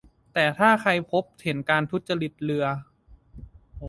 [0.33, 2.65] แต่ถ้าใครพบเห็นการทุจริตเลือ